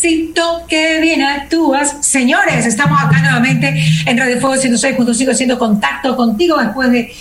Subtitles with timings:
[0.00, 1.96] Felicito que bien actúas.
[2.00, 7.12] Señores, estamos acá nuevamente en Radio Fuego 106.5 haciendo contacto contigo después de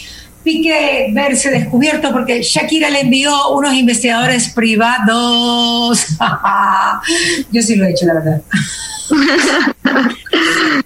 [0.44, 6.06] Pique verse descubierto porque Shakira le envió unos investigadores privados.
[7.52, 8.42] Yo sí lo he hecho, la verdad.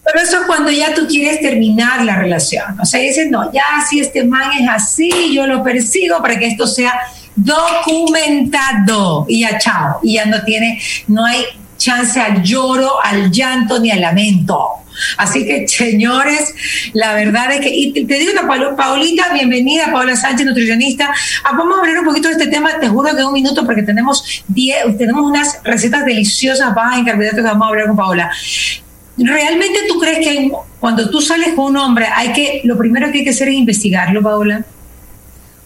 [0.04, 2.80] Pero eso es cuando ya tú quieres terminar la relación.
[2.80, 6.48] O sea, dices, no, ya si este man es así, yo lo persigo para que
[6.48, 6.94] esto sea
[7.36, 9.26] documentado.
[9.28, 10.00] Y ya, chao.
[10.04, 11.46] Y ya no tiene, no hay
[11.80, 14.60] chance al lloro, al llanto ni al lamento.
[15.18, 16.54] Así que, señores,
[16.94, 21.12] la verdad es que, y te digo una Paulita, bienvenida, Paola Sánchez, nutricionista.
[21.44, 23.82] Ah, vamos a hablar un poquito de este tema, te juro que un minuto, porque
[23.82, 24.44] tenemos,
[24.98, 28.32] tenemos unas recetas deliciosas bajas en carbohidratos que vamos a hablar con Paola.
[29.18, 33.20] ¿Realmente tú crees que cuando tú sales con un hombre, hay que, lo primero que
[33.20, 34.66] hay que hacer es investigarlo, Paola?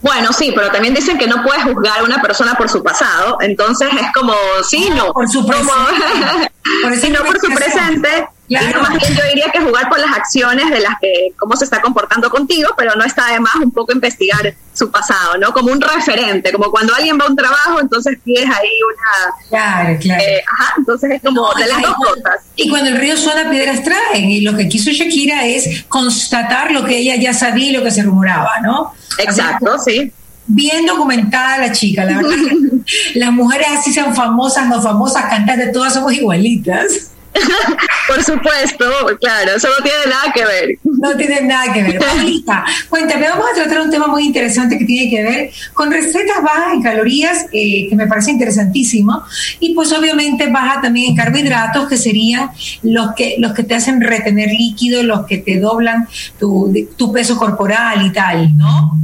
[0.03, 3.38] Bueno, sí, pero también dicen que no puedes juzgar a una persona por su pasado,
[3.39, 4.34] entonces es como,
[4.67, 5.13] sí, no.
[5.13, 5.71] Por su presente.
[7.17, 8.27] por, por su presente.
[8.59, 8.81] Claro.
[8.81, 11.82] más bien yo diría que jugar por las acciones de las que, cómo se está
[11.82, 15.54] comportando contigo, pero no está de más un poco investigar su pasado, ¿no?
[15.54, 19.49] Como un referente, como cuando alguien va a un trabajo, entonces tienes ahí una...
[19.49, 20.23] Claro, claro.
[20.23, 22.41] Eh, ajá, entonces es como de las dos cosas.
[22.55, 26.84] Y cuando el río suena, piedras traen, y lo que quiso Shakira es constatar lo
[26.84, 28.93] que ella ya sabía y lo que se rumoraba, ¿no?
[29.20, 30.12] Exacto, sí.
[30.45, 32.35] Bien documentada la chica, la verdad.
[33.15, 37.13] las mujeres así sean famosas, no famosas, cantantes, todas somos igualitas.
[38.07, 38.85] Por supuesto,
[39.20, 40.77] claro, eso no tiene nada que ver.
[40.84, 41.99] No tiene nada que ver.
[41.99, 46.41] Paulita, cuéntame, vamos a tratar un tema muy interesante que tiene que ver con recetas
[46.43, 49.23] bajas en calorías, eh, que me parece interesantísimo,
[49.59, 52.51] y pues obviamente baja también en carbohidratos, que serían
[52.84, 56.07] los que, los que te hacen retener líquido, los que te doblan
[56.39, 58.98] tu, tu peso corporal y tal, ¿no?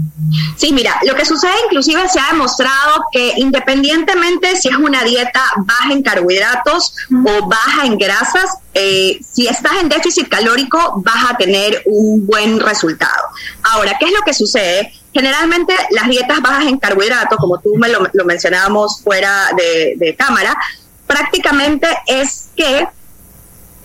[0.55, 5.41] Sí, mira, lo que sucede inclusive se ha demostrado que independientemente si es una dieta
[5.57, 8.19] baja en carbohidratos o baja en grasas,
[8.73, 13.23] eh, si estás en déficit calórico vas a tener un buen resultado.
[13.64, 14.94] Ahora, ¿qué es lo que sucede?
[15.13, 20.56] Generalmente las dietas bajas en carbohidratos, como tú me lo, mencionábamos fuera de cámara,
[21.07, 22.88] prácticamente es que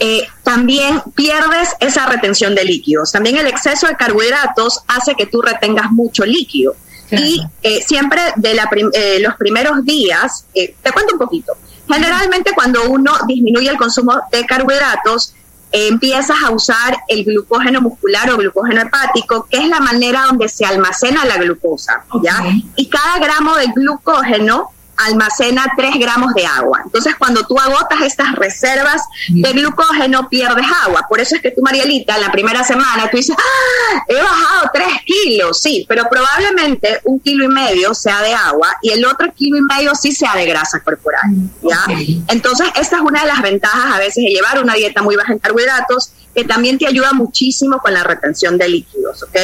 [0.00, 3.12] eh, también pierdes esa retención de líquidos.
[3.12, 6.74] También el exceso de carbohidratos hace que tú retengas mucho líquido.
[7.10, 8.58] Y eh, siempre de
[8.92, 11.56] eh, los primeros días, te cuento un poquito.
[11.88, 15.34] Generalmente cuando uno disminuye el consumo de carbohidratos,
[15.70, 20.64] empiezas a usar el glucógeno muscular o glucógeno hepático, que es la manera donde se
[20.64, 22.44] almacena la glucosa, ¿ya?
[22.76, 26.80] Y cada gramo de glucógeno almacena 3 gramos de agua.
[26.84, 31.06] Entonces, cuando tú agotas estas reservas de glucógeno, pierdes agua.
[31.08, 34.70] Por eso es que tú, Marielita, en la primera semana, tú dices, ¡Ah, he bajado
[34.72, 39.32] 3 kilos, sí, pero probablemente un kilo y medio sea de agua y el otro
[39.32, 41.22] kilo y medio sí sea de grasa corporal.
[41.62, 41.84] ¿ya?
[42.28, 45.32] Entonces, esta es una de las ventajas a veces de llevar una dieta muy baja
[45.32, 49.36] en carbohidratos que también te ayuda muchísimo con la retención de líquidos, ¿ok?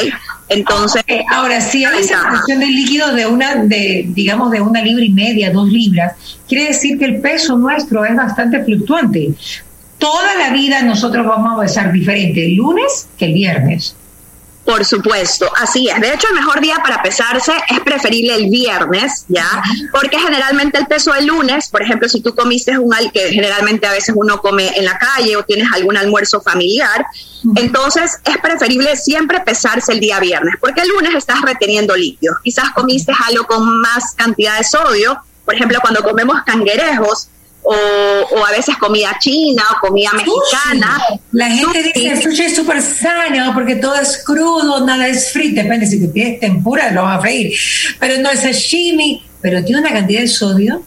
[0.49, 5.05] Entonces, ahora sí, hay esa retención de líquidos de una, de, digamos, de una libra
[5.05, 6.15] y media, dos libras,
[6.49, 9.33] quiere decir que el peso nuestro es bastante fluctuante.
[9.99, 13.95] Toda la vida nosotros vamos a estar diferente el lunes que el viernes.
[14.65, 16.01] Por supuesto, así es.
[16.01, 19.63] De hecho, el mejor día para pesarse es preferible el viernes, ¿ya?
[19.91, 23.87] Porque generalmente el peso del lunes, por ejemplo, si tú comiste un al que generalmente
[23.87, 27.07] a veces uno come en la calle o tienes algún almuerzo familiar,
[27.57, 32.37] entonces es preferible siempre pesarse el día viernes, porque el lunes estás reteniendo líquidos.
[32.45, 37.29] Quizás comiste algo con más cantidad de sodio, por ejemplo, cuando comemos canguerejos,
[37.73, 41.01] o, a veces comida china o comida mexicana.
[41.33, 45.63] La gente dice el sushi es súper sano porque todo es crudo, nada es frito.
[45.63, 47.53] Depende si te pides tempura, lo vas a freír.
[47.99, 50.83] Pero no es sashimi, pero tiene una cantidad de sodio.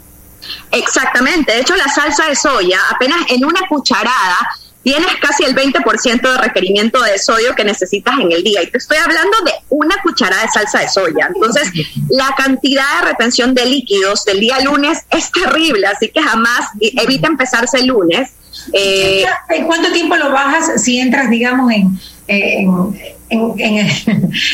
[0.72, 1.54] Exactamente.
[1.54, 4.38] De hecho, la salsa de soya, apenas en una cucharada,
[4.84, 8.62] tienes casi el 20% de requerimiento de sodio que necesitas en el día.
[8.62, 11.30] Y te estoy hablando de una cucharada de salsa de soya.
[11.34, 11.72] Entonces,
[12.10, 17.28] la cantidad de retención de líquidos del día lunes es terrible, así que jamás evita
[17.28, 18.32] empezarse el lunes.
[18.74, 23.88] Eh, ¿En cuánto tiempo lo bajas si entras, digamos, en, en, en,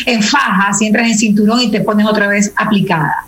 [0.05, 3.25] en faja, si entras en cinturón y te pones otra vez aplicada?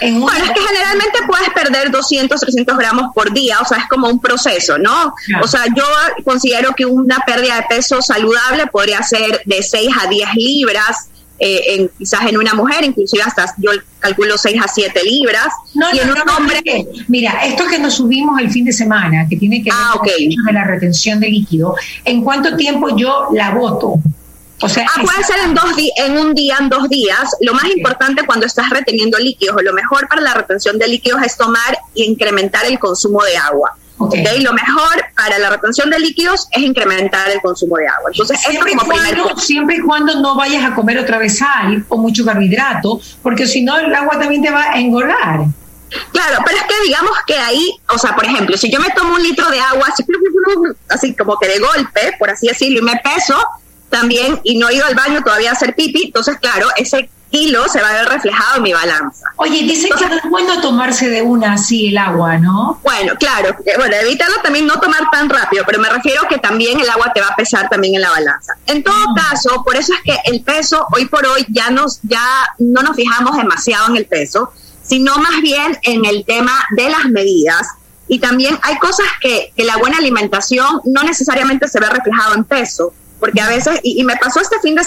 [0.00, 4.08] Bueno, es que generalmente puedes perder 200, 300 gramos por día, o sea, es como
[4.08, 5.14] un proceso, ¿no?
[5.42, 5.84] O sea, yo
[6.24, 11.08] considero que una pérdida de peso saludable podría ser de 6 a 10 libras,
[11.38, 15.48] eh, en, quizás en una mujer, inclusive hasta yo calculo 6 a 7 libras.
[15.74, 16.62] No, y en un hombre.
[17.08, 20.54] mira, esto que nos subimos el fin de semana, que tiene que ver ah, con
[20.54, 21.74] la retención de líquido,
[22.04, 23.94] ¿en cuánto tiempo yo la voto?
[24.62, 25.64] O sea, ah, puede ser en, dos
[25.96, 27.36] en un día, en dos días.
[27.40, 31.20] Lo más importante cuando estás reteniendo líquidos, o lo mejor para la retención de líquidos
[31.22, 33.76] es tomar e incrementar el consumo de agua.
[33.98, 34.40] Okay.
[34.40, 38.10] Lo mejor para la retención de líquidos es incrementar el consumo de agua.
[38.12, 41.38] Entonces, siempre, esto como y cuando, siempre y cuando no vayas a comer otra vez
[41.38, 45.40] sal o mucho carbohidrato, porque si no el agua también te va a engordar.
[46.10, 49.14] Claro, pero es que digamos que ahí, o sea, por ejemplo, si yo me tomo
[49.14, 50.04] un litro de agua así,
[50.88, 53.36] así como que de golpe, por así decirlo, y me peso
[53.92, 57.66] también y no he ido al baño todavía a hacer pipi, entonces claro, ese kilo
[57.68, 59.24] se va a ver reflejado en mi balanza.
[59.36, 62.78] Oye, dicen que no es bueno tomarse de una así el agua, ¿no?
[62.82, 66.78] Bueno, claro, eh, bueno, evitarlo también no tomar tan rápido, pero me refiero que también
[66.78, 68.54] el agua te va a pesar también en la balanza.
[68.66, 69.14] En todo mm.
[69.14, 72.24] caso, por eso es que el peso hoy por hoy ya nos ya
[72.58, 74.52] no nos fijamos demasiado en el peso,
[74.82, 77.66] sino más bien en el tema de las medidas.
[78.08, 82.44] Y también hay cosas que, que la buena alimentación no necesariamente se ve reflejado en
[82.44, 82.92] peso
[83.22, 84.82] porque a veces, y, me pasó este fin de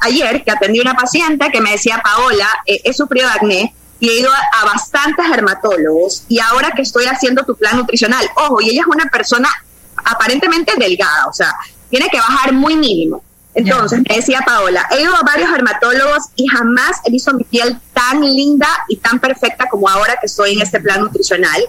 [0.00, 4.08] ayer que atendí a una paciente que me decía, Paola, eh, he sufrido acné y
[4.08, 8.70] he ido a, bastantes dermatólogos y ahora que estoy haciendo tu plan nutricional, ojo, y
[8.70, 9.50] ella es una persona
[9.94, 11.54] aparentemente delgada, o sea,
[11.90, 13.22] tiene que bajar muy mínimo.
[13.52, 17.78] Entonces, me decía Paola, he ido a varios dermatólogos y jamás he visto mi piel
[17.92, 21.60] tan linda y tan perfecta como ahora que estoy en este plan nutricional.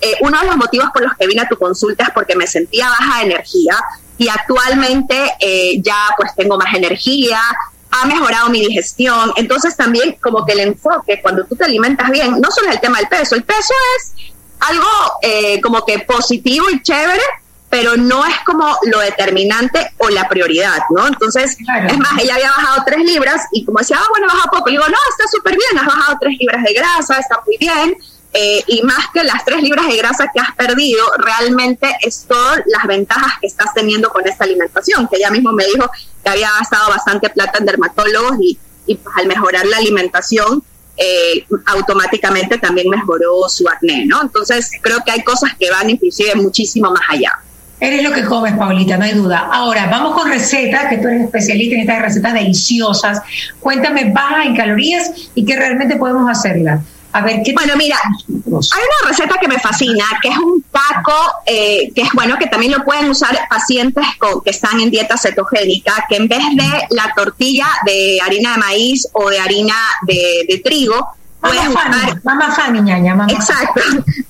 [0.00, 2.46] Eh, uno de los motivos por los que vine a tu consulta es porque me
[2.46, 3.76] sentía baja de energía,
[4.20, 7.40] y actualmente eh, ya pues tengo más energía,
[7.90, 12.38] ha mejorado mi digestión, entonces también como que el enfoque cuando tú te alimentas bien,
[12.38, 14.12] no solo es el tema del peso, el peso es
[14.60, 14.86] algo
[15.22, 17.22] eh, como que positivo y chévere,
[17.70, 21.06] pero no es como lo determinante o la prioridad, ¿no?
[21.06, 21.56] Entonces,
[21.88, 24.68] es más, ella había bajado tres libras y como decía, ah, bueno, baja poco.
[24.68, 27.96] Y digo, no, está súper bien, has bajado tres libras de grasa, está muy bien.
[28.32, 32.60] Eh, y más que las tres libras de grasa que has perdido, realmente es todas
[32.66, 35.90] las ventajas que estás teniendo con esta alimentación, que ella mismo me dijo
[36.22, 40.62] que había gastado bastante plata en dermatólogos y, pues, al mejorar la alimentación,
[40.96, 44.22] eh, automáticamente también mejoró su acné, ¿no?
[44.22, 47.32] Entonces creo que hay cosas que van inclusive muchísimo más allá.
[47.80, 49.48] Eres lo que comes, Paulita, no hay duda.
[49.50, 53.22] Ahora, vamos con recetas, que tú eres especialista en estas recetas deliciosas.
[53.58, 56.82] Cuéntame, baja en calorías y qué realmente podemos hacerla.
[57.12, 61.14] A ver, ¿qué bueno, mira, hay una receta que me fascina, que es un taco,
[61.44, 65.16] eh, que es bueno, que también lo pueden usar pacientes con, que están en dieta
[65.18, 70.60] cetogénica, que en vez de la tortilla de harina de maíz o de harina de,
[70.64, 71.08] trigo,
[71.40, 72.22] puedes usar...
[72.22, 72.54] Mamá
[73.28, 73.80] Exacto.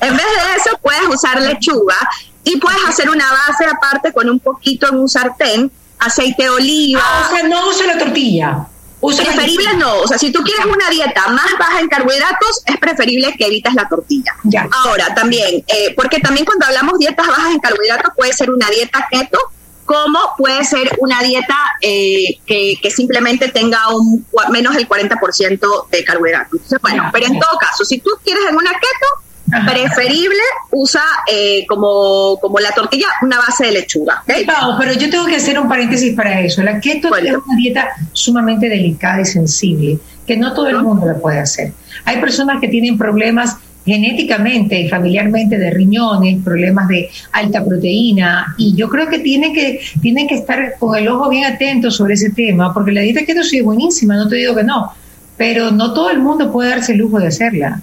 [0.00, 1.97] En vez de eso, puedes usar lechuga
[2.44, 7.03] y puedes hacer una base aparte con un poquito en un sartén, aceite de oliva.
[7.05, 8.67] Ah, o sea, no usa la tortilla.
[9.00, 13.35] Preferible no, o sea, si tú quieres una dieta más baja en carbohidratos, es preferible
[13.38, 14.32] que evites la tortilla.
[14.44, 14.69] Ya.
[14.70, 19.08] Ahora, también, eh, porque también cuando hablamos dietas bajas en carbohidratos, puede ser una dieta
[19.11, 19.38] keto,
[19.87, 26.05] como puede ser una dieta eh, que, que, simplemente tenga un menos del 40% de
[26.05, 26.61] carbohidratos.
[26.81, 29.20] bueno, pero en todo caso, si tú quieres en una keto,
[29.67, 30.38] preferible
[30.73, 34.23] usa eh, como, como la tortilla una base de lechuga.
[34.26, 36.62] pero yo tengo que hacer un paréntesis para eso.
[36.62, 41.14] La keto es una dieta sumamente delicada y sensible, que no todo el mundo la
[41.14, 41.73] puede hacer.
[42.05, 48.75] Hay personas que tienen problemas genéticamente y familiarmente de riñones, problemas de alta proteína, y
[48.75, 52.31] yo creo que tienen que, tienen que estar con el ojo bien atento sobre ese
[52.31, 54.93] tema, porque la dieta keto sí es buenísima, no te digo que no,
[55.37, 57.81] pero no todo el mundo puede darse el lujo de hacerla.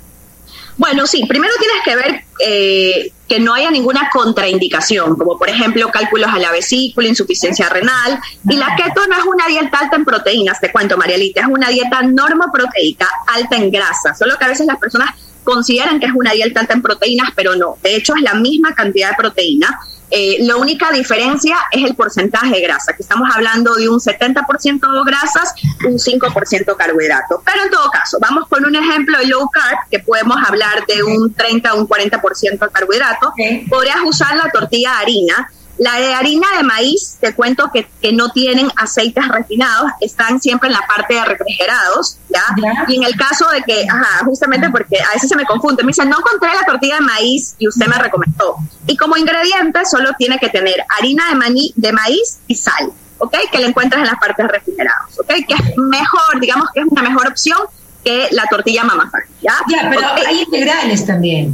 [0.77, 5.89] Bueno, sí, primero tienes que ver eh, que no haya ninguna contraindicación, como por ejemplo
[5.89, 8.19] cálculos a la vesícula, insuficiencia renal.
[8.47, 11.69] Y la keto no es una dieta alta en proteínas, te cuento, Marielita, es una
[11.69, 15.09] dieta normoproteica alta en grasa, solo que a veces las personas
[15.43, 17.77] consideran que es una dieta alta en proteínas, pero no.
[17.81, 22.55] De hecho, es la misma cantidad de proteína eh, la única diferencia es el porcentaje
[22.55, 24.45] de grasa, que estamos hablando de un 70%
[24.79, 25.53] de grasas,
[25.85, 27.41] un 5% carbohidrato.
[27.45, 31.03] Pero en todo caso, vamos con un ejemplo de low carb, que podemos hablar de
[31.03, 33.33] un 30 o un 40% de carbohidrato.
[33.69, 38.11] Podrías usar la tortilla de harina, la de harina de maíz, te cuento que, que,
[38.11, 42.43] no tienen aceites refinados, están siempre en la parte de refrigerados, ¿ya?
[42.87, 45.89] Y en el caso de que, ajá, justamente porque a veces se me confunde, me
[45.89, 48.57] dicen, no encontré la tortilla de maíz y usted me recomendó.
[48.87, 53.35] Y como ingrediente solo tiene que tener harina de, maní, de maíz y sal, ¿ok?
[53.51, 55.27] Que la encuentras en las partes refrigerados, ¿ok?
[55.47, 57.59] Que es mejor, digamos que es una mejor opción
[58.03, 59.53] que la tortilla mamá, ¿ya?
[59.69, 61.53] Ya, pero hay integrales también.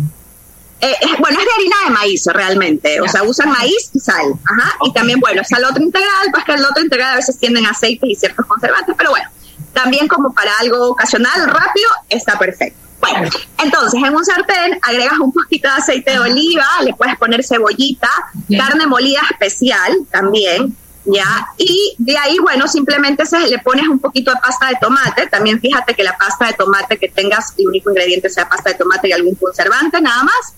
[0.86, 4.76] Eh, bueno, es de harina de maíz realmente, o sea, usan maíz y sal, ajá,
[4.84, 8.16] y también, bueno, otro integral, pues que el otro integral a veces tienen aceites y
[8.16, 9.30] ciertos conservantes, pero bueno,
[9.72, 12.78] también como para algo ocasional, rápido, está perfecto.
[13.00, 13.30] Bueno,
[13.64, 18.10] entonces en un sartén agregas un poquito de aceite de oliva, le puedes poner cebollita,
[18.58, 20.76] carne molida especial también,
[21.06, 21.48] ¿ya?
[21.58, 25.28] Y de ahí, bueno, simplemente se, le pones un poquito de pasta de tomate.
[25.28, 28.76] También fíjate que la pasta de tomate que tengas, el único ingrediente sea pasta de
[28.76, 30.54] tomate y algún conservante, nada más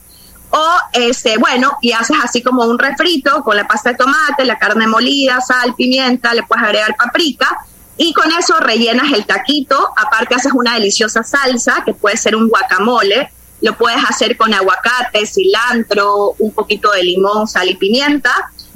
[0.51, 4.57] O, este, bueno, y haces así como un refrito con la pasta de tomate, la
[4.57, 7.65] carne molida, sal, pimienta, le puedes agregar paprika
[7.97, 9.89] y con eso rellenas el taquito.
[9.95, 13.29] Aparte haces una deliciosa salsa que puede ser un guacamole.
[13.61, 18.31] Lo puedes hacer con aguacate, cilantro, un poquito de limón, sal y pimienta.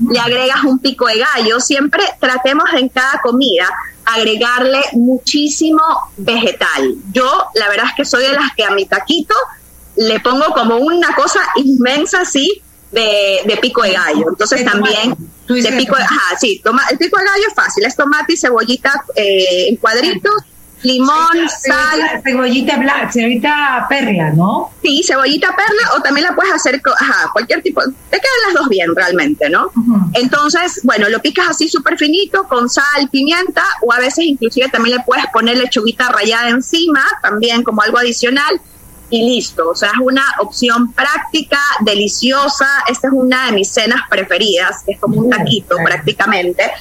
[0.10, 1.60] Le agregas un pico de gallo.
[1.60, 3.68] Siempre tratemos en cada comida
[4.06, 5.82] agregarle muchísimo
[6.18, 6.96] vegetal.
[7.12, 9.36] Yo, la verdad es que soy de las que a mi taquito
[10.00, 14.28] le pongo como una cosa inmensa así de, pico de gallo.
[14.30, 15.16] Entonces también
[15.48, 18.38] de pico de, ajá, sí, toma, el pico de gallo es fácil, es tomate y
[18.38, 20.34] cebollita eh, en cuadritos,
[20.84, 22.22] limón, sal.
[22.24, 24.72] Cebollita blanca, cebollita perla, ¿no?
[24.82, 28.70] Sí, cebollita perla o también la puedes hacer, ajá, cualquier tipo, te quedan las dos
[28.70, 29.70] bien realmente, ¿no?
[30.14, 34.96] Entonces, bueno, lo picas así súper finito con sal, pimienta o a veces inclusive también
[34.98, 38.62] le puedes poner lechuguita rallada encima, también como algo adicional
[39.10, 39.70] y listo.
[39.70, 42.68] O sea, es una opción práctica, deliciosa.
[42.88, 46.72] Esta es una de mis cenas preferidas, es como un taquito prácticamente.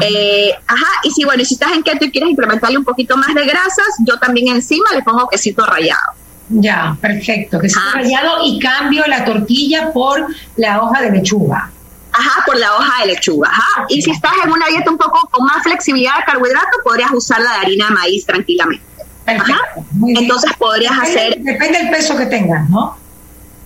[0.00, 3.34] Eh, ajá, y si bueno, si estás en keto y quieres implementarle un poquito más
[3.34, 6.12] de grasas, yo también encima le pongo quesito rallado.
[6.48, 10.26] Ya, perfecto, quesito rallado y cambio la tortilla por
[10.56, 11.70] la hoja de lechuga.
[12.12, 13.48] Ajá, por la hoja de lechuga.
[13.48, 13.86] Ajá.
[13.88, 17.40] Y si estás en una dieta un poco con más flexibilidad de carbohidratos, podrías usar
[17.40, 18.84] la de harina de maíz tranquilamente.
[19.26, 21.38] Entonces podrías hacer...
[21.38, 22.96] Depende del peso que tengas, ¿no?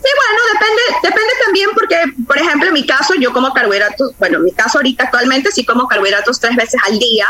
[0.03, 4.39] Sí, bueno, depende, depende también porque, por ejemplo, en mi caso, yo como carbohidratos, bueno,
[4.39, 7.27] en mi caso ahorita actualmente sí como carbohidratos tres veces al día,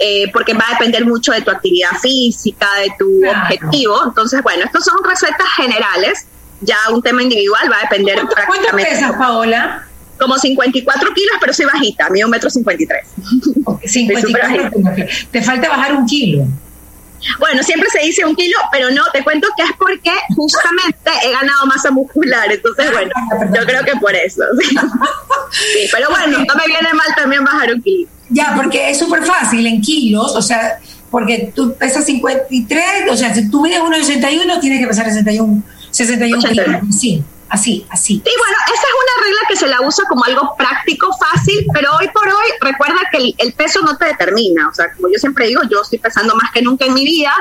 [0.00, 4.02] eh, porque va a depender mucho de tu actividad física, de tu objetivo.
[4.04, 6.26] Entonces, bueno, estos son recetas generales,
[6.60, 8.90] ya un tema individual va a depender ¿Cuánto, prácticamente.
[8.90, 9.84] ¿Cuánto pesas, Paola?
[10.18, 13.06] Como 54 kilos, pero soy bajita, mido un metro 53.
[13.84, 14.70] 54,
[15.30, 16.46] te falta bajar un kilo.
[17.38, 21.32] Bueno, siempre se dice un kilo, pero no, te cuento que es porque justamente he
[21.32, 23.12] ganado masa muscular, entonces ah, bueno,
[23.54, 24.42] yo creo que por eso.
[25.50, 28.06] Sí, pero bueno, no me viene mal también bajar un kilo.
[28.28, 30.78] Ya, porque es súper fácil en kilos, o sea,
[31.10, 36.42] porque tú pesas 53, o sea, si tú mides 1,81, tienes que pesar 61, 61
[36.50, 36.66] kilos,
[37.00, 37.24] sí.
[37.48, 38.22] Así, así.
[38.24, 41.90] Sí, bueno, esa es una regla que se la usa como algo práctico, fácil, pero
[41.96, 44.68] hoy por hoy recuerda que el, peso no te determina.
[44.68, 47.32] O sea, como yo siempre digo, yo estoy pesando más que nunca en mi vida,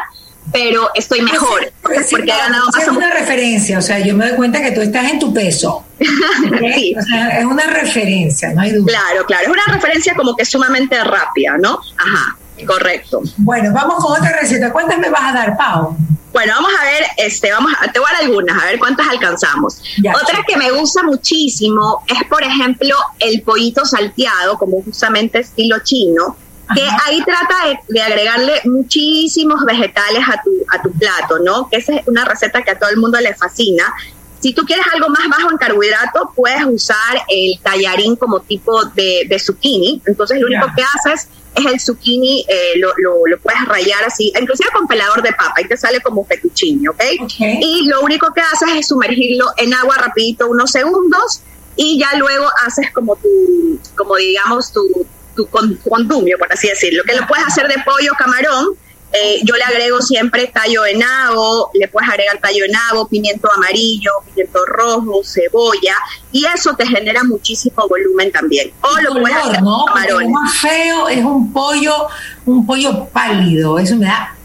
[0.51, 2.83] pero estoy mejor porque, he ganado más.
[2.83, 5.83] Es una referencia, o sea, yo me doy cuenta que tú estás en tu peso.
[5.99, 6.95] sí.
[6.97, 8.87] O sea, es una referencia, no hay duda.
[8.87, 11.81] Claro, claro, es una referencia como que sumamente rápida, ¿no?
[11.97, 13.21] Ajá, correcto.
[13.37, 14.71] Bueno, vamos con otra receta.
[14.71, 15.97] ¿Cuántas me vas a dar, Pau?
[16.33, 19.07] Bueno, vamos a ver, este, vamos a, te voy a dar algunas, a ver cuántas
[19.07, 19.81] alcanzamos.
[20.21, 26.35] Otra que me gusta muchísimo es, por ejemplo, el pollito salteado, como justamente estilo chino,
[26.75, 27.55] que ahí trata
[27.87, 31.69] de, agregarle muchísimos vegetales a tu, a tu plato, ¿no?
[31.69, 33.91] Que esa es una receta que a todo el mundo le fascina.
[34.39, 39.25] Si tú quieres algo más bajo en carbohidrato, puedes usar el tallarín como tipo de,
[39.27, 40.01] de zucchini.
[40.05, 44.69] Entonces, lo único que haces es el zucchini, eh, lo, lo, puedes rayar así, inclusive
[44.71, 47.03] con pelador de papa, y te sale como fettuccine, ¿ok?
[47.39, 51.41] Y lo único que haces es sumergirlo en agua rapidito unos segundos
[51.75, 57.15] y ya luego haces como tu, como digamos, tu, tu condumio, por así decirlo, que
[57.15, 58.75] lo puedes hacer de pollo camarón,
[59.13, 63.49] eh, yo le agrego siempre tallo de nabo, le puedes agregar tallo de nabo, pimiento
[63.51, 65.95] amarillo, pimiento rojo, cebolla,
[66.31, 68.71] y eso te genera muchísimo volumen también.
[68.81, 69.85] O lo puedes hacer ¿no?
[70.29, 72.07] más feo es un pollo,
[72.45, 74.36] un pollo pálido, eso me da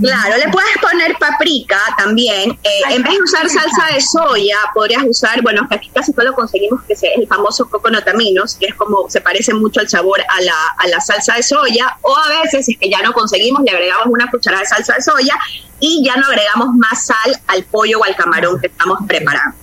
[0.00, 2.50] Claro, le puedes poner paprika también.
[2.62, 6.34] Eh, en vez de usar salsa de soya, podrías usar, bueno, aquí casi todo lo
[6.34, 10.40] conseguimos, que es el famoso coconotaminos, que es como se parece mucho al sabor a
[10.40, 11.96] la, a la salsa de soya.
[12.02, 14.94] O a veces, si es que ya no conseguimos, le agregamos una cucharada de salsa
[14.94, 15.34] de soya
[15.80, 19.56] y ya no agregamos más sal al pollo o al camarón que estamos preparando.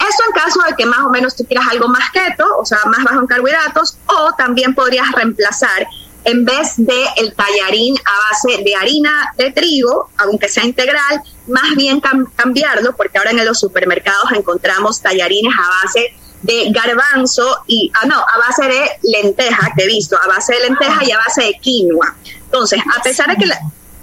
[0.00, 2.78] Eso en caso de que más o menos tú quieras algo más keto, o sea,
[2.86, 5.86] más bajo en carbohidratos, o también podrías reemplazar
[6.24, 11.74] en vez de el tallarín a base de harina de trigo, aunque sea integral, más
[11.76, 12.00] bien
[12.36, 18.16] cambiarlo, porque ahora en los supermercados encontramos tallarines a base de garbanzo y, ah, no,
[18.16, 21.58] a base de lenteja, que he visto, a base de lenteja y a base de
[21.60, 22.16] quinoa.
[22.44, 23.58] Entonces, a pesar de que la,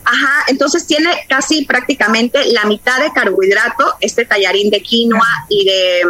[0.10, 6.02] Ajá, entonces tiene casi prácticamente la mitad de carbohidrato, este tallarín de quinoa y de,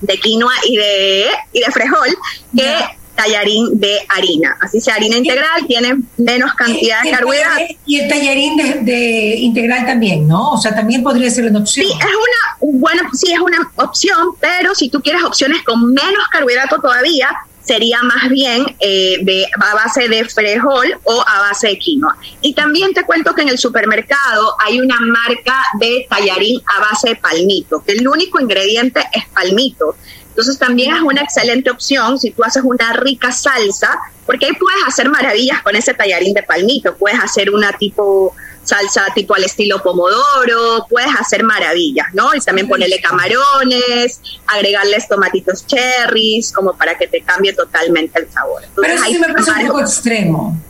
[0.00, 2.08] de quinoa y de, y de frijol,
[2.56, 2.74] que
[3.14, 4.56] tallarín de harina.
[4.60, 7.76] Así sea harina integral, tiene menos cantidad de carbohidratos.
[7.86, 10.52] Y el tallarín de, integral también, ¿no?
[10.52, 11.86] O sea, también podría ser una opción.
[11.86, 16.28] Sí, es una buena, sí, es una opción, pero si tú quieres opciones con menos
[16.30, 17.28] carbohidrato todavía,
[17.64, 22.16] sería más bien eh, de, a base de frejol o a base de quinoa.
[22.42, 27.10] Y también te cuento que en el supermercado hay una marca de tallarín a base
[27.10, 29.96] de palmito, que el único ingrediente es palmito.
[30.34, 34.82] Entonces también es una excelente opción si tú haces una rica salsa, porque ahí puedes
[34.84, 39.80] hacer maravillas con ese tallarín de palmito, puedes hacer una tipo salsa tipo al estilo
[39.80, 42.34] pomodoro, puedes hacer maravillas, ¿no?
[42.34, 48.62] Y también ponerle camarones, agregarles tomatitos cherries, como para que te cambie totalmente el sabor.
[48.74, 50.60] Pero eso sí me parece un poco extremo.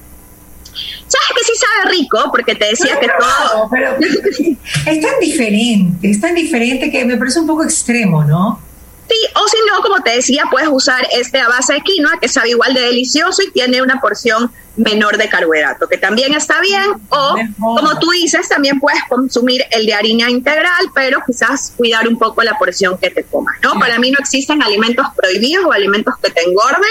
[0.73, 2.19] ¿Sabes que sí sabe rico?
[2.31, 3.69] Porque te decía que todo...
[3.71, 3.97] Pero
[4.87, 8.61] es tan diferente, es tan diferente que me parece un poco extremo, ¿no?
[9.09, 12.29] Sí, o si no, como te decía, puedes usar este a base de quinoa, que
[12.29, 16.83] sabe igual de delicioso y tiene una porción menor de carbohidrato, que también está bien.
[17.09, 22.19] O, como tú dices, también puedes consumir el de harina integral, pero quizás cuidar un
[22.19, 23.79] poco la porción que te comas, ¿no?
[23.79, 26.91] Para mí no existen alimentos prohibidos o alimentos que te engorden.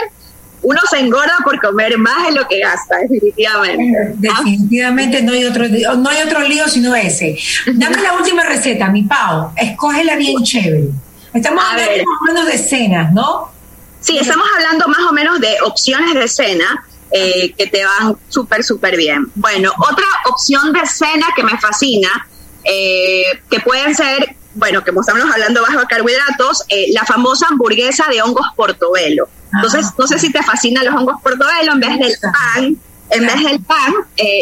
[0.62, 4.14] Uno se engorda por comer más de lo que gasta, definitivamente.
[4.16, 7.38] Definitivamente no hay otro no hay otro lío sino ese.
[7.74, 9.52] Dame la última receta, mi Pau.
[9.58, 10.86] Escógela bien chévere.
[11.34, 13.52] Estamos hablando más o menos de cenas, ¿no?
[14.00, 18.64] Sí, estamos hablando más o menos de opciones de cena eh, que te van súper,
[18.64, 19.32] súper bien.
[19.36, 22.28] Bueno, otra opción de cena que me fascina,
[22.64, 28.22] eh, que pueden ser, bueno, que estamos hablando bajo carbohidratos, eh, la famosa hamburguesa de
[28.22, 29.30] hongos portobelo.
[29.54, 32.78] Entonces, no sé si te fascinan los hongos portobelo en vez del pan.
[33.14, 33.94] En vez del pan,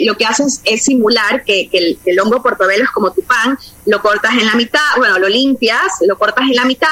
[0.03, 4.01] lo que haces es simular que, el, el, hongo portobelo es como tu pan, lo
[4.01, 6.87] cortas en la mitad, bueno, lo limpias, lo cortas en la mitad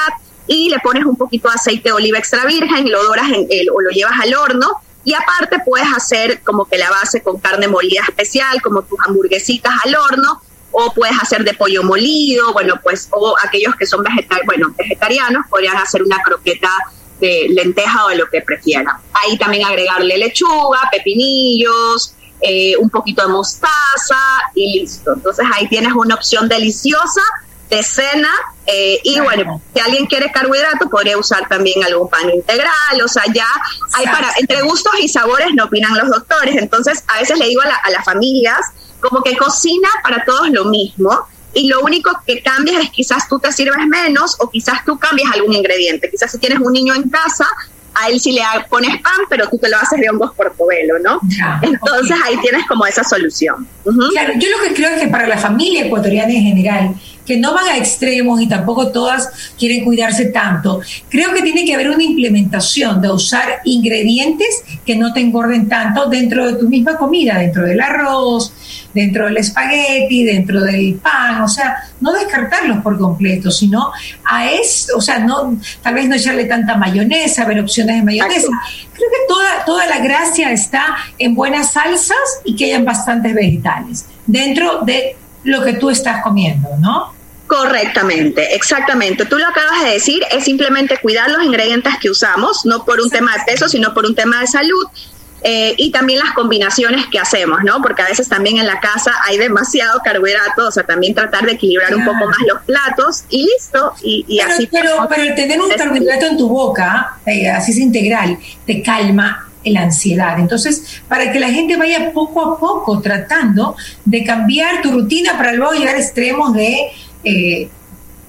[0.46, 3.46] y le pones un poquito de aceite de oliva extra virgen y lo doras en
[3.48, 4.68] el, o lo llevas al horno
[5.04, 9.72] y aparte puedes hacer como que la base con carne molida especial, como tus hamburguesitas
[9.84, 14.04] al horno, o puedes hacer de pollo molido, bueno, pues, o aquellos que son
[14.44, 16.70] bueno, vegetarianos podrían hacer una croqueta
[17.20, 18.86] de lenteja o de lo que prefieran.
[19.12, 24.16] Ahí también agregarle lechuga, pepinillos, eh, un poquito de mostaza
[24.54, 25.12] y listo.
[25.14, 27.20] Entonces ahí tienes una opción deliciosa
[27.68, 28.30] de cena.
[28.66, 33.02] Eh, y bueno, si alguien quiere carbohidrato, podría usar también algún pan integral.
[33.04, 33.46] O sea, ya
[33.94, 36.56] hay para, entre gustos y sabores no opinan los doctores.
[36.56, 38.60] Entonces, a veces le digo a, a las familias,
[39.00, 41.26] como que cocina para todos lo mismo.
[41.52, 45.32] Y lo único que cambias es quizás tú te sirves menos o quizás tú cambias
[45.34, 46.08] algún ingrediente.
[46.10, 47.46] Quizás si tienes un niño en casa,
[47.94, 51.20] a él sí le pones pan, pero tú te lo haces de hongos portobelo, ¿no?
[51.62, 53.66] Entonces ahí tienes como esa solución.
[54.12, 56.94] Claro, yo lo que creo es que para la familia ecuatoriana en general,
[57.30, 60.80] que no van a extremos y tampoco todas quieren cuidarse tanto.
[61.08, 66.06] Creo que tiene que haber una implementación de usar ingredientes que no te engorden tanto
[66.06, 68.52] dentro de tu misma comida, dentro del arroz,
[68.92, 73.92] dentro del espagueti, dentro del pan, o sea, no descartarlos por completo, sino
[74.24, 78.48] a eso, o sea, no, tal vez no echarle tanta mayonesa, ver opciones de mayonesa.
[78.92, 84.06] Creo que toda, toda la gracia está en buenas salsas y que hayan bastantes vegetales
[84.26, 87.19] dentro de lo que tú estás comiendo, ¿no?
[87.50, 89.24] Correctamente, exactamente.
[89.24, 93.10] Tú lo acabas de decir, es simplemente cuidar los ingredientes que usamos, no por un
[93.10, 94.86] tema de peso, sino por un tema de salud.
[95.42, 97.82] Eh, y también las combinaciones que hacemos, ¿no?
[97.82, 101.52] Porque a veces también en la casa hay demasiado carbohidrato, o sea, también tratar de
[101.52, 104.68] equilibrar un poco más los platos y listo, y, así.
[104.70, 109.48] Pero, pero el tener un carbohidrato en tu boca, eh, así es integral, te calma
[109.64, 110.38] la ansiedad.
[110.38, 115.52] Entonces, para que la gente vaya poco a poco tratando de cambiar tu rutina para
[115.52, 116.92] luego llegar a extremos de
[117.24, 117.68] eh,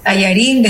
[0.03, 0.63] tallarín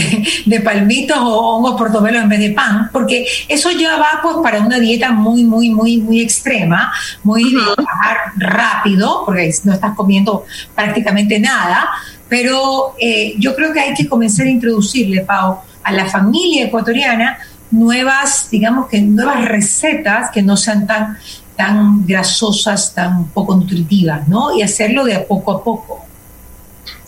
[0.46, 4.60] de, palmitos o hongos portobelo en vez de pan, porque eso ya va pues para
[4.60, 6.92] una dieta muy, muy, muy, muy extrema,
[7.24, 7.54] muy
[8.38, 11.90] rápido, porque no estás comiendo prácticamente nada,
[12.28, 17.38] pero eh, yo creo que hay que comenzar a introducirle, Pau, a la familia ecuatoriana
[17.72, 21.18] nuevas, digamos que nuevas recetas que no sean tan,
[21.56, 24.56] tan grasosas, tan poco nutritivas, ¿no?
[24.56, 26.06] Y hacerlo de poco a poco.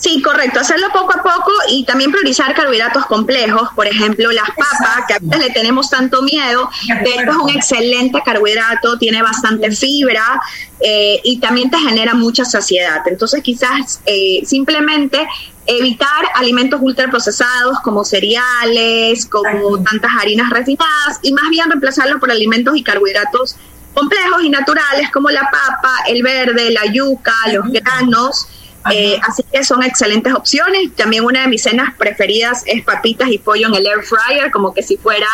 [0.03, 5.05] Sí, correcto, hacerlo poco a poco y también priorizar carbohidratos complejos, por ejemplo, las papas,
[5.07, 6.69] que a veces le tenemos tanto miedo,
[7.05, 10.41] pero es un excelente carbohidrato, tiene bastante fibra
[10.81, 13.01] eh, y también te genera mucha saciedad.
[13.05, 15.25] Entonces, quizás eh, simplemente
[15.67, 22.75] evitar alimentos ultraprocesados como cereales, como tantas harinas refinadas y más bien reemplazarlo por alimentos
[22.75, 23.55] y carbohidratos
[23.93, 28.47] complejos y naturales como la papa, el verde, la yuca, los granos
[28.91, 30.95] Eh, así que son excelentes opciones.
[30.95, 34.73] También una de mis cenas preferidas es papitas y pollo en el air fryer, como
[34.73, 35.27] que si fuera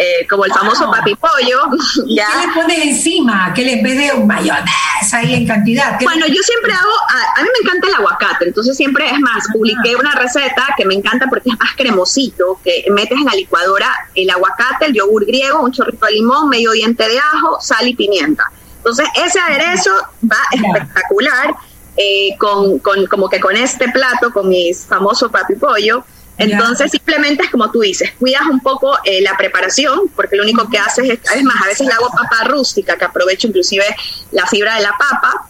[0.00, 1.58] eh, como el famoso papi pollo.
[2.06, 3.52] ¿Qué le pones encima?
[3.52, 5.98] ¿Qué le vez de mayonesa ahí en cantidad?
[6.00, 6.92] Bueno, yo siempre hago,
[7.36, 10.94] a, mí me encanta el aguacate, entonces siempre es más, publiqué una receta que me
[10.94, 15.62] encanta porque es más cremosito, que metes en la licuadora el aguacate, el yogur griego,
[15.62, 18.44] un chorrito de limón, medio diente de ajo, sal y pimienta.
[18.76, 19.90] Entonces ese aderezo
[20.22, 21.54] va espectacular.
[22.00, 26.04] Eh, con, con, como que con este plato, con mis famosos papi pollo,
[26.36, 30.68] entonces simplemente es como tú dices, cuidas un poco eh, la preparación, porque lo único
[30.70, 33.84] que haces es, es más, a veces le hago papa rústica, que aprovecho inclusive
[34.30, 35.48] la fibra de la papa.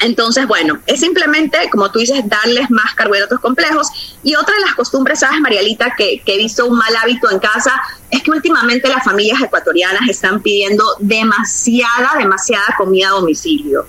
[0.00, 4.18] Entonces, bueno, es simplemente, como tú dices, darles más carbohidratos complejos.
[4.22, 7.38] Y otra de las costumbres, sabes, Marialita, que, que he visto un mal hábito en
[7.38, 7.72] casa,
[8.10, 13.86] es que últimamente las familias ecuatorianas están pidiendo demasiada, demasiada comida a domicilio.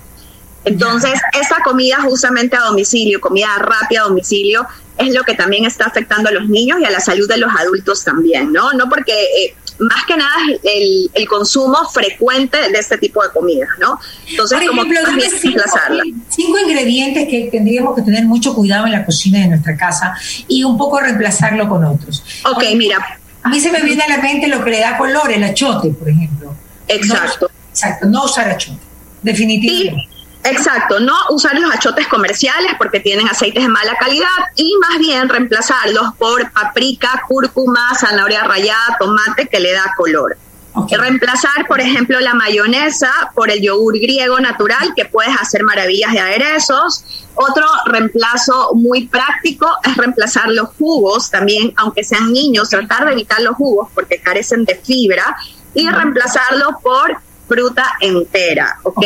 [0.66, 4.68] Entonces, esa comida justamente a domicilio, comida rápida a domicilio,
[4.98, 7.52] es lo que también está afectando a los niños y a la salud de los
[7.56, 8.74] adultos también, ¿no?
[8.74, 13.70] No porque eh, más que nada el, el, consumo frecuente de este tipo de comidas,
[13.80, 14.00] ¿no?
[14.28, 15.62] Entonces, Por ejemplo, como cinco,
[16.30, 20.16] cinco ingredientes que tendríamos que tener mucho cuidado en la cocina de nuestra casa
[20.48, 22.24] y un poco reemplazarlo con otros.
[22.46, 23.20] Ok, mira.
[23.44, 25.90] A mí se me viene a la mente lo que le da color, el achote,
[25.92, 26.54] por ejemplo.
[26.88, 27.50] Exacto.
[27.70, 28.80] exacto, no usar achote,
[29.22, 30.17] definitivamente.
[30.50, 35.28] Exacto, no usar los achotes comerciales porque tienen aceites de mala calidad y más bien
[35.28, 40.38] reemplazarlos por paprika, cúrcuma, zanahoria rallada, tomate que le da color.
[40.90, 46.20] Reemplazar, por ejemplo, la mayonesa por el yogur griego natural, que puedes hacer maravillas de
[46.20, 47.04] aderezos.
[47.34, 53.42] Otro reemplazo muy práctico es reemplazar los jugos, también, aunque sean niños, tratar de evitar
[53.42, 55.36] los jugos porque carecen de fibra
[55.74, 59.04] y reemplazarlos por fruta entera, ¿ok?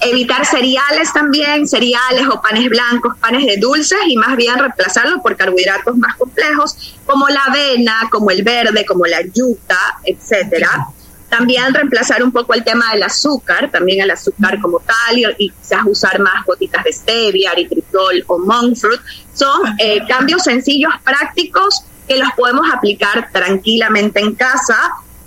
[0.00, 5.36] Evitar cereales también, cereales o panes blancos, panes de dulces y más bien reemplazarlos por
[5.36, 10.86] carbohidratos más complejos como la avena, como el verde, como la yuca, etcétera.
[11.28, 15.82] También reemplazar un poco el tema del azúcar, también el azúcar como tal, y, quizás
[15.86, 19.00] usar más gotitas de stevia, eritritol o monk fruit.
[19.32, 24.76] Son eh, cambios sencillos, prácticos, que los podemos aplicar tranquilamente en casa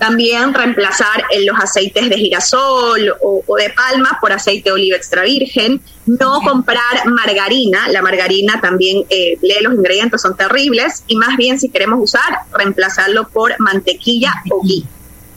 [0.03, 5.23] también reemplazar en los aceites de girasol o, de palma por aceite de oliva extra
[5.23, 5.79] virgen.
[6.05, 7.87] No comprar margarina.
[7.87, 11.05] La margarina también, eh, lee los ingredientes, son terribles.
[11.07, 14.83] Y más bien, si queremos usar, reemplazarlo por mantequilla o ghee.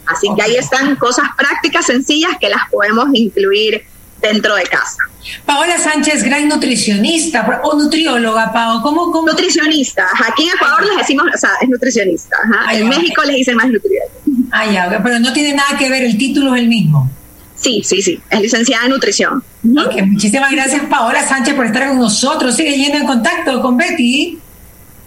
[0.05, 3.85] Así que ahí están cosas prácticas, sencillas, que las podemos incluir
[4.21, 4.99] dentro de casa.
[5.45, 9.11] Paola Sánchez, gran nutricionista o nutrióloga, Pao, ¿cómo?
[9.11, 9.29] cómo?
[9.29, 12.37] Nutricionista, aquí en Ecuador les decimos, o sea, es nutricionista,
[12.73, 14.13] en México les dicen más nutrióloga.
[14.53, 17.11] Ah, ya, pero no tiene nada que ver, el título es el mismo.
[17.57, 19.43] Sí, sí, sí, es licenciada en nutrición.
[19.63, 22.55] muchísimas gracias Paola Sánchez por estar con nosotros.
[22.55, 24.39] Sigue yendo en contacto con Betty.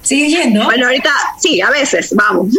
[0.02, 0.64] ¿Sigue yendo?
[0.64, 2.48] Bueno, ahorita sí, a veces, vamos.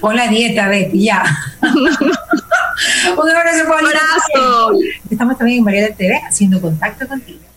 [0.00, 1.24] Pon la dieta, Betty, ya.
[3.16, 4.72] Un abrazo, abrazo.
[5.10, 7.47] Estamos también en María del TV haciendo contacto contigo.